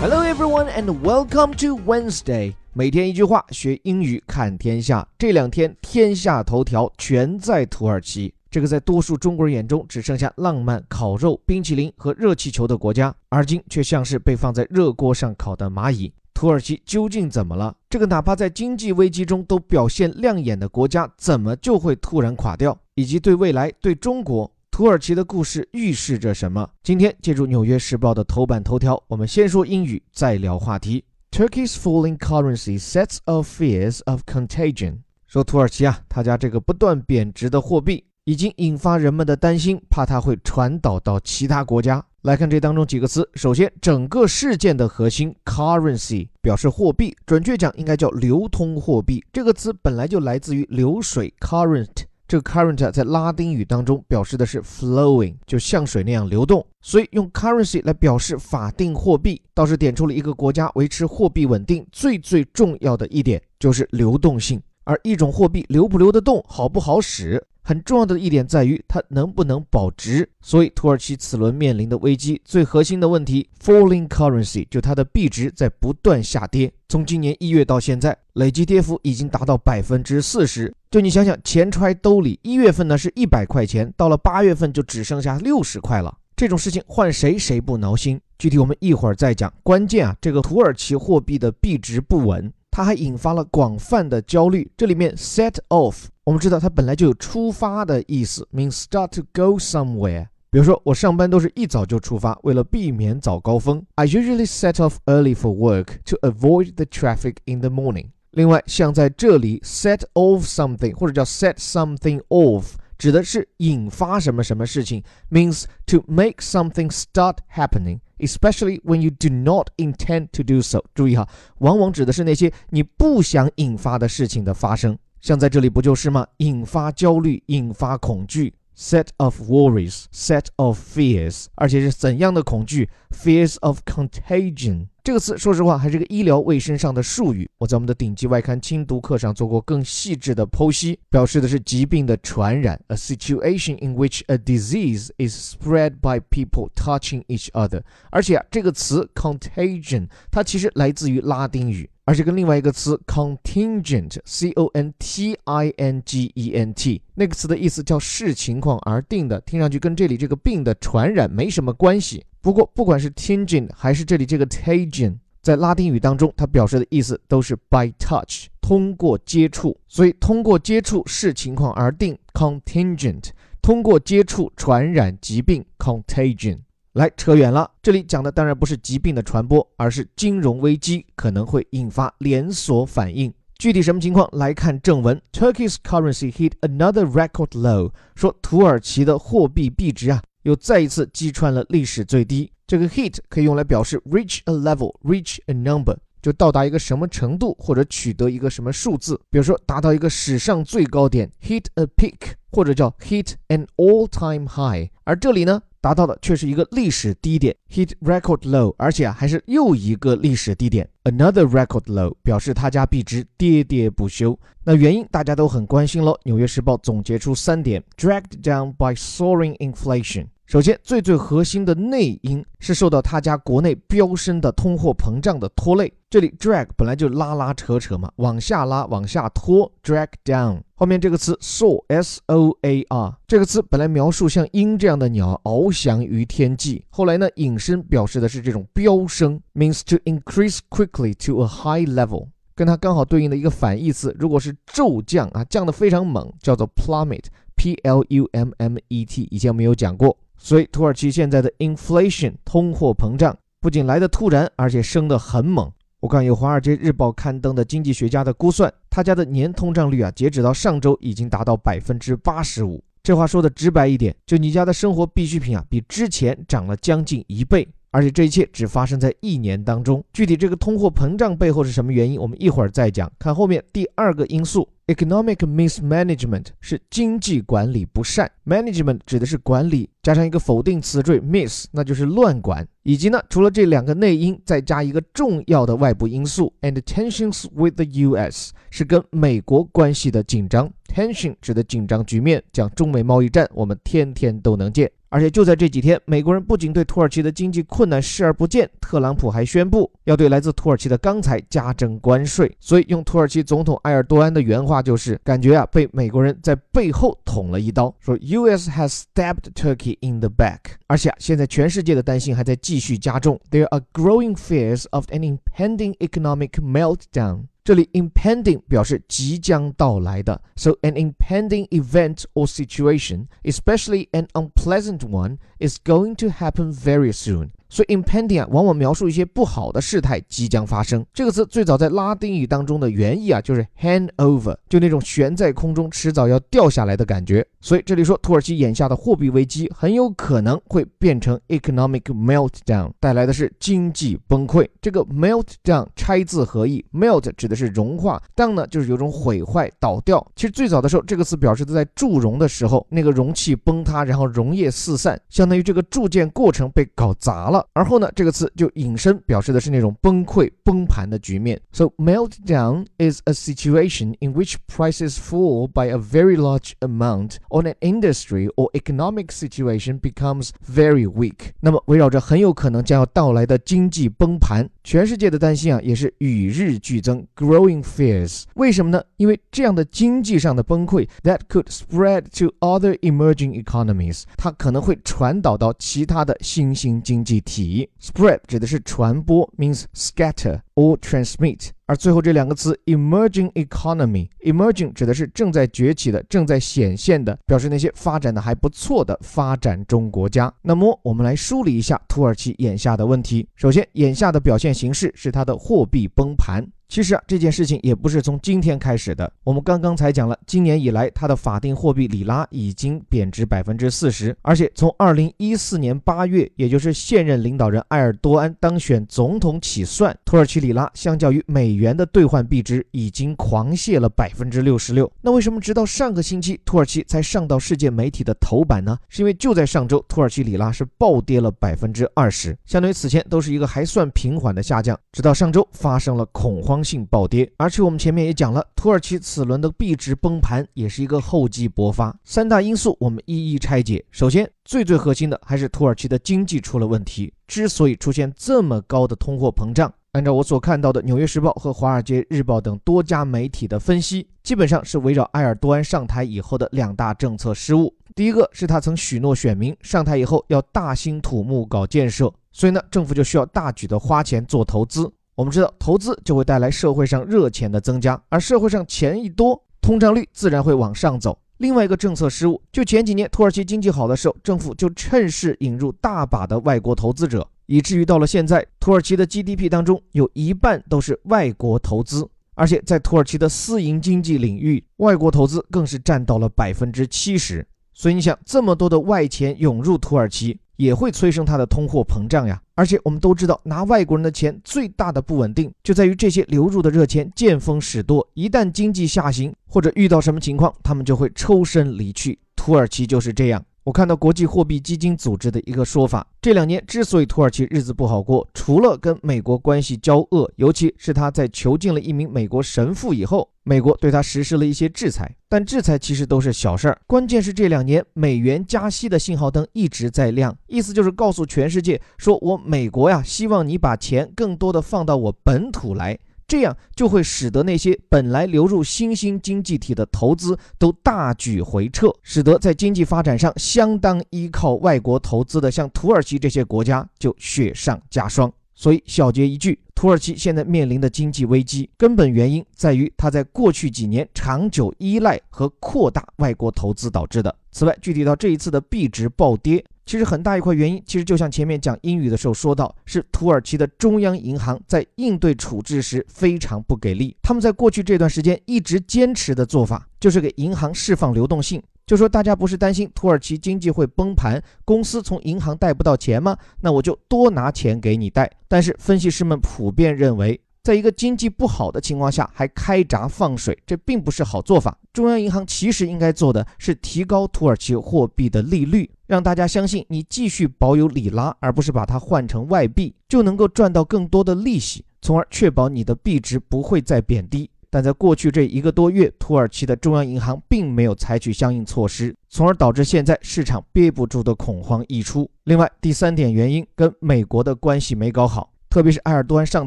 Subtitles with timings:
[0.00, 2.54] Hello everyone and welcome to Wednesday。
[2.72, 5.06] 每天一句话，学英语看天下。
[5.18, 16.10] 这两天天下头条全在土耳其，这个在多数中国人眼中只剩下浪漫、烤肉、冰淇淋和热气球的国家，而今却像是被放在热锅上烤的蚂蚁。
[16.32, 17.76] 土耳其究竟怎么了？
[17.90, 22.74] 这个哪怕在经济危机中都表现亮眼的国家，怎么就会突然垮掉？
[22.94, 24.50] 以及对未来、对中国？
[24.80, 26.66] 土耳其的故事预示着什么？
[26.82, 31.04] 今天借助《纽约时报》的头版头条，我们先说英语，再聊话题。
[31.30, 35.00] Turkey's falling currency sets off fears of contagion。
[35.26, 42.02] 说土耳其啊，他家这个不断贬值的货币，已经引发人们的担心，怕它会传导到其他国家。
[42.22, 49.22] 来看这当中几个词，首先，整个事件的核心 currency 表示货币，准确讲应该叫流通货币。
[49.30, 52.06] 这个词本来就来自于流水 current。
[52.30, 64.62] 这个 current 在拉丁语当中表示的是 flowing，就像水那样流动，所以用 currency 来表示法定货币，倒是点出了一个国家维持货币稳定最最重要的一点，就是流动性。
[64.84, 67.44] 而一种货币流不流得动，好不好使？
[67.62, 80.74] 很重要的一点在于它能不能保值，所以土耳其此轮面临的危机最核心的问题，falling currency 就它的币值在不断下跌，从今年一月到现在，累计跌幅已经达到百分之四十。
[80.90, 88.20] 就你想想，钱揣兜里，一月份呢是一百块钱，到了八月份就只剩下六十块了，这种事情换谁谁不挠心？
[88.38, 89.52] 具体我们一会儿再讲。
[89.62, 92.52] 关键啊，这个土耳其货币的币值不稳。
[92.70, 94.70] 它还引发了广泛的焦虑。
[94.76, 100.28] 这里面 set off，我们知道它本来就有出发的意思，means start to go somewhere。
[100.52, 103.84] 比如说，我上班都是一早就出发，为了避免早高峰。
[103.94, 108.06] I usually set off early for work to avoid the traffic in the morning。
[108.32, 118.00] 另外，像在这里 set off something 或者叫 set something off，指的是引发什么什么事情，means to make something start happening。
[118.20, 120.84] Especially when you do not intend to do so。
[120.94, 124.96] 注意哈，往往指的是那些你不想引发的事情的发生。
[125.20, 126.26] 像在这里不就是吗？
[126.38, 128.54] 引发焦虑，引发恐惧。
[128.82, 134.86] Set of worries, set of fears，而且是怎样的恐惧？Fears of contagion。
[135.04, 137.46] 这个词，说实话还是个医疗卫生上的术语。
[137.58, 147.82] 我在我们的顶级外刊精读课上做过更细致的剖析，表示的是疾病的传染，a situation in which a disease is spread by people touching each other。
[148.10, 162.24] 而且啊，这个词 contagion 它其实来自于拉丁语，而且跟另外一个词 contingent，c o n t i n g e n t，那个词的意思叫视情况而定的，听上去跟这里这个病的传染没什么关系。
[162.40, 169.78] 不过，不管是 tingent 还是这里这个 tagion，在拉丁语当中，它表示的意思都是 by touch，通过接触。
[169.86, 173.22] 所以，通过接触视情况而定，contingent；
[173.62, 176.58] 通过接触传染疾病，contagion。
[176.94, 183.32] 来，扯远了，这里讲的当然不是疾病的传播，而是金融危机可能会引发连锁反应。
[183.58, 184.28] 具体什么情况？
[184.32, 187.92] 来看正文：Turkey's currency hit another record low。
[188.16, 190.20] 说土耳其的货币币值啊。
[190.42, 192.50] 又再一次击穿了历史最低。
[192.66, 199.20] 这个 hit 可以用来表示 reach a level, reach a number，就到达一个什么程度或者取得一个什么数字。
[199.30, 204.90] 比如说达到一个史上最高点，hit a peak，或者叫 hit an all-time high。
[205.04, 205.62] 而这里呢？
[205.80, 214.38] 达到的却是一个历史低点，hit record low，而且啊还是又一个历史低点，another record low，表示他家币值跌跌不休。
[214.62, 216.18] 那原因大家都很关心喽。
[216.24, 220.26] 纽约时报总结出三点：dragged down by soaring inflation。
[220.50, 225.92] 首先，最最核心的内因是受到他家国内飙升的通货膨胀的拖累。
[226.10, 230.60] 这里 drag 本来就拉拉扯扯嘛，往下拉，往下拖，drag down。
[230.74, 242.26] 后面这个词 soar，s o a r，这个词本来描述像鹰这样的鸟翱翔于天际，后来呢引申表示的是这种飙升，means to increase quickly to a high level。
[242.56, 250.18] 跟它刚好对应的一个反义词，如果是骤降啊，降得非常猛，叫做 plummet，p l u m m e t，以前我们有讲过。
[250.42, 255.70] 所以，土耳其现在的 inflation 通货膨胀不仅来得突然，而且升得很猛。
[256.00, 262.82] 我看有《华尔街日报》刊登的经济学家的估算，他家的年通胀率啊，截止到上周已经达到百分之八十五。
[263.02, 267.68] 这话说的直白一点，就你家的生活必需品啊，比之前涨了将近一倍。
[267.92, 270.02] 而且这一切只发生在一年当中。
[270.12, 273.10] 具体这个通货膨胀背后是什么原因，我们一会儿再讲。
[273.18, 278.30] 看后面第二个因素，economic mismanagement 是经济管理不善。
[278.44, 282.66] management 指的是管理，加上一个否定词缀 miss，那就是乱管。
[282.82, 288.52] 以及呢，除了这两个内因，再加一个重要的外部因素，and tensions with the U.S.
[288.70, 290.70] 是跟美国关系的紧张。
[290.88, 294.90] tension 指的紧张局面，讲中美贸易战，我们天天都能见。
[295.08, 302.56] 而且就在这几天，美国人不仅对土耳其的经济困难视而不见，特朗普还宣布要对来自土耳其的钢材加征关税。
[302.60, 308.70] 所以用土耳其总统埃尔多安的原话就是，感觉啊被美国人在背后捅了一刀，说 U.S.
[308.70, 310.58] has stabbed Turkey in the back。
[310.86, 317.45] 而且啊，现在全世界的担心还在继续加重，There are growing fears of an impending economic meltdown。
[317.63, 326.71] 这里 impending 表示即将到来的，so an impending event or situation, especially an unpleasant one, is going to happen
[326.71, 327.49] very soon.
[327.70, 331.02] 所以 impending 啊，往往描述一些不好的事态即将发生。
[331.14, 337.46] 这个词最早在拉丁语当中的原意啊，就是 hang over，就那种悬在空中，迟早要掉下来的感觉。
[337.60, 344.66] 所以这里说土耳其眼下的货币危机很有可能会变成 economic meltdown，带来的是经济崩溃。
[344.82, 350.26] 这个 meltdown 拆字合意，melt 指的是融化，down 呢就是有种毁坏、倒掉。
[350.34, 357.59] 其实最早的时候，这个词表示的在铸熔的时候，那个容器崩塌，然后溶液四散，相当于这个铸件过程被搞砸了。
[357.73, 361.59] 而后呢，这个词就引申表示的是那种崩溃、崩盘的局面。
[361.71, 367.75] So meltdown is a situation in which prices fall by a very large amount, or an
[367.81, 371.51] industry or economic situation becomes very weak。
[371.59, 378.43] 那么围绕着很有可能将要到来的经济崩盘，全世界的担心啊也是与日俱增，growing fears。
[378.55, 379.01] 为什么呢？
[379.17, 387.48] 因为这样的经济上的崩溃，that could spread to other emerging economies，它可能会传导到其他的新兴经济体。
[387.49, 391.70] Spread 指的是传播，means scatter or transmit。
[391.86, 400.52] 而最后这两个词，emerging economy，emerging 指的是正在崛起的、正在显现的，表示那些发展的还不错的发展中国家。
[400.62, 403.48] 那么我们来梳理一下土耳其眼下的问题。
[403.56, 406.64] 首先，眼下的表现形式是它的货币崩盘。
[406.88, 409.32] 其实啊，这件事情也不是从今天开始的。
[409.44, 425.10] 我们刚刚才讲了，今年以来，它的法定货币里拉已经贬值百分之四十，而且从二零一四年八月，也就是现任领导人埃尔多安当选总统起算，土耳其里拉相较于美元的兑换币值已经狂泻了百分之六十六。
[425.22, 428.98] 那为什么直到上个星期，土耳其才上到世界媒体的头版呢？
[429.08, 436.84] 是因为就在上周，土耳其里拉是暴跌了百分之二十，相当于此前都是一个还算平缓的下降，直到上周发生了恐慌。
[436.90, 442.18] 性暴跌，而且我们前面也讲了，土耳其此轮的币值崩盘也是一个厚积薄发。
[442.24, 444.04] 三大因素我们一一拆解。
[444.10, 447.32] 首先，最最核心的还是土耳其的经济出了问题。
[447.46, 457.94] 之所以出现这么高的通货膨胀，按照我所看到的《纽约时报》和《华尔街日报》等多家媒体的分析，基本上是围绕埃尔多安上台以后的两大政策失误。
[458.16, 465.08] 第一个是他曾许诺选民上台以后要大兴土木搞建设，所以呢，政府就需要大举的花钱做投资。
[465.36, 471.38] 我们知道，投资就会带来社会上热钱的增加，而社会上钱一多，通胀率自然会往上走。
[471.58, 487.64] 另外一个政策失误，就前几年土耳其经济好的时候，政府就趁势引入大把的外国投资者，以至于到了现在，土耳其的 GDP 当中有一半都是外国投资，而且在土耳其的私营经济领域，外国投资更是占到了百分之七十。
[487.94, 490.58] 所以你想，这么多的外钱涌入土耳其。
[490.80, 502.38] 也会催生它的通货膨胀呀，而且我们都知道，拿外国人的钱最大的不稳定就在于这些流入的热钱见风使舵，一旦经济下行或者遇到什么情况，他们就会抽身离去。
[502.56, 503.62] 土耳其就是这样。
[503.82, 515.34] 我看到国际货币基金组织的一个说法，这两年之所以土耳其日子不好过，除了跟美国关系交恶，尤其是他在囚禁了一名美国神父以后，美国对他实施了一些制裁。
[515.48, 526.18] 但制裁其实都是小事儿，关键是这两年美元加息的信号灯一直在亮，意思就是告诉全世界，说我美国呀，希望你把钱更多的放到我本土来。
[526.50, 538.52] 这样就会使得那些本来流入新兴经济体的投资都大举回撤，使得在经济发展上相当依靠外国投资的像土耳其这些国家就雪上加霜。
[538.74, 547.54] 所以小结一句，土耳其现在面临的经济危机根本原因在于它在过去几年长久依赖和扩大外国投资导致的。
[547.70, 549.84] 此外，具体到这一次的币值暴跌。
[550.06, 557.36] 其实很大一块原因，其实就像前面讲英语的时候说到，是土耳其的中央银行在应对处置时非常不给力。
[557.42, 566.56] 他们在过去这段时间一直坚持的做法，就是给银行释放流动性，就说大家不是担心土耳其经济会崩盘，公司从银行贷不到钱吗？
[566.80, 568.50] 那我就多拿钱给你贷。
[568.66, 570.60] 但是分析师们普遍认为。
[570.82, 574.96] 在一个经济不好的情况下还开闸放水，这并不是好做法。
[575.12, 587.70] 中央银行其实应该做的是提高土耳其货币的利率，让大家相信你继续保有里拉，而不是把它换成外币，就能够赚到更多的利息，从而确保你的币值不会再贬低。
[587.88, 595.48] 但在过去这一个多月，土耳其的中央银行并没有采取相应措施，从而导致现在市场憋不住的恐慌溢出。
[595.62, 599.86] 另外，第三点原因跟美国的关系没搞好，特别是埃尔多安上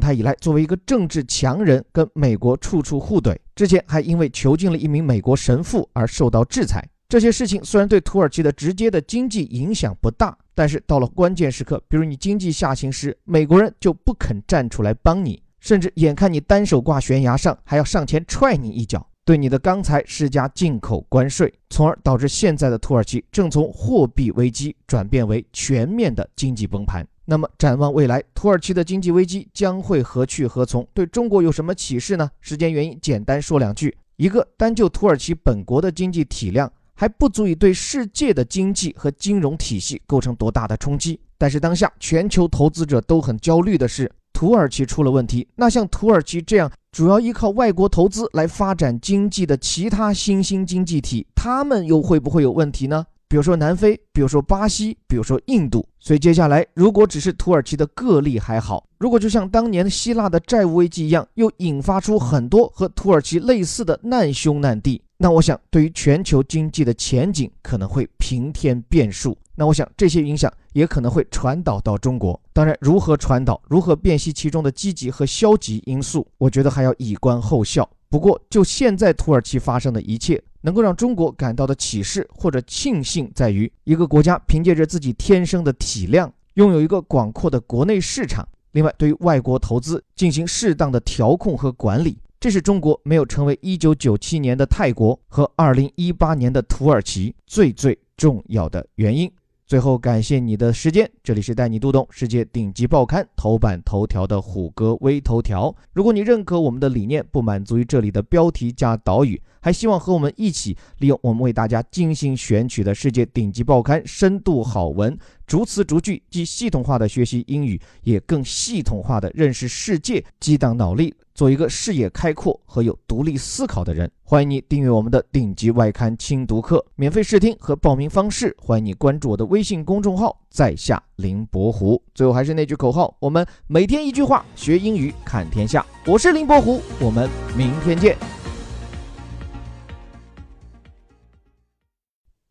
[0.00, 6.82] 台以来，作为一个政治强人，跟美国处处互怼，之前还因为囚禁了一名美国神父而受到制裁。
[7.14, 27.06] 这些事情虽然对土耳其的直接的经济影响不大，但是到了关键时刻，比如你经济下行时，美国人就不肯站出来帮你，甚至眼看你单手挂悬崖上，还要上前踹你一脚，对你的钢材施加进口关税，从而导致现在的土耳其正从货币危机转变为全面的经济崩盘。
[27.24, 30.84] 那么展望未来，土耳其的经济危机将会何去何从？
[30.92, 32.28] 对中国有什么启示呢？
[32.40, 36.68] 时间原因，简单说两句：一个，单就土耳其本国的经济体量。
[36.94, 41.18] 还不足以对世界的经济和金融体系构成多大的冲击。
[41.36, 45.46] 但是当下全球投资者都很焦虑的是，土耳其出了问题。
[45.56, 53.04] 那像土耳其这样主要依靠外国投资来发展经济的其他新兴经济体，他们又会不会有问题呢？
[53.26, 55.84] 比如说南非，比如说巴西，比如说印度。
[55.98, 65.02] 所以接下来，如果只是土耳其的个例还好；如果就像当年希腊的债务危机一样，又引发出很多和土耳其类似的难兄难弟。
[65.24, 69.34] 那我想，对于全球经济的前景可能会平添变数。
[69.54, 72.38] 那我想，这些影响也可能会传导到中国。
[72.52, 77.88] 当然，如何传导，如何辨析其中的积极和消极因素，我觉得还要以观后效。
[78.10, 88.46] 不过，就现在土耳其发生的一切，能够让中国感到的启示或者庆幸，在于一个国家凭借着自己天生的体量，拥有一个广阔的国内市场。
[88.72, 92.18] 另外，对于外国投资进行适当的调控和管理。
[92.44, 99.32] 这是中国没有成为1997年的泰国和2018年的土耳其最最重要的原因。
[99.66, 101.10] 最后，感谢你的时间。
[101.22, 105.74] 这里是带你读懂世界顶级报刊头版头条的虎哥微头条。
[105.94, 115.16] 如果你认可我们的理念，不满足于这里的标题加导语，还希望和我们一起利用我们为大家精心选取的世界顶级报刊深度好文，
[115.46, 121.14] 逐词逐句，既系统化的学习英语，也更系统化的认识世界，激荡脑力。
[121.34, 132.00] 做一个视野开阔和有独立思考的人，欢迎你订阅我们的顶级外刊精读课，免费试听和报名方式，欢迎你关注我的微信公众号，在下林伯湖。
[132.14, 135.84] 最后还是那句口号，我们每天一句话，学英语看天下。
[136.06, 138.43] 我是林伯湖，我们明天见。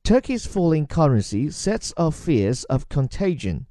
[0.04, 3.68] Turkey's falling currency sets off fears of contagion.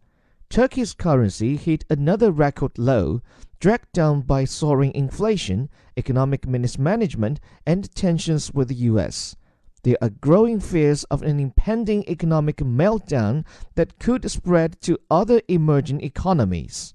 [0.49, 3.21] Turkey's currency hit another record low
[3.61, 9.37] dragged down by soaring inflation, economic mismanagement, and tensions with the US.
[9.83, 16.01] There are growing fears of an impending economic meltdown that could spread to other emerging
[16.01, 16.95] economies.